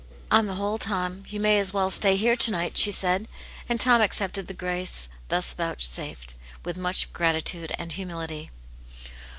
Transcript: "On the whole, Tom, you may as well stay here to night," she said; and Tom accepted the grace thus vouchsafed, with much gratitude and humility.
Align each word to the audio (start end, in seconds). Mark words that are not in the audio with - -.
"On 0.31 0.47
the 0.47 0.55
whole, 0.55 0.79
Tom, 0.79 1.25
you 1.29 1.39
may 1.39 1.59
as 1.59 1.73
well 1.73 1.91
stay 1.91 2.15
here 2.15 2.35
to 2.35 2.51
night," 2.51 2.75
she 2.75 2.89
said; 2.89 3.27
and 3.69 3.79
Tom 3.79 4.01
accepted 4.01 4.47
the 4.47 4.53
grace 4.55 5.09
thus 5.27 5.53
vouchsafed, 5.53 6.33
with 6.65 6.75
much 6.75 7.13
gratitude 7.13 7.71
and 7.77 7.91
humility. 7.91 8.49